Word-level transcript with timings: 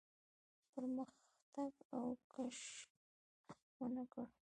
پرمختګ 0.71 1.73
او 1.97 2.05
کش 2.31 2.59
ونه 3.77 4.03
کړ. 4.11 4.25